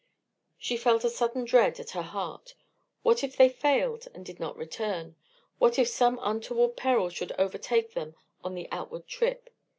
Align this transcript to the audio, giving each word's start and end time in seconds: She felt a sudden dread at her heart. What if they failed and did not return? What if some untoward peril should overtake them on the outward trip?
She 0.57 0.77
felt 0.77 1.03
a 1.03 1.11
sudden 1.11 1.45
dread 1.45 1.79
at 1.79 1.91
her 1.91 2.01
heart. 2.01 2.55
What 3.03 3.23
if 3.23 3.37
they 3.37 3.49
failed 3.49 4.07
and 4.15 4.25
did 4.25 4.39
not 4.39 4.57
return? 4.57 5.15
What 5.59 5.77
if 5.77 5.89
some 5.89 6.17
untoward 6.23 6.75
peril 6.75 7.09
should 7.11 7.33
overtake 7.33 7.93
them 7.93 8.15
on 8.43 8.55
the 8.55 8.67
outward 8.71 9.07
trip? 9.07 9.51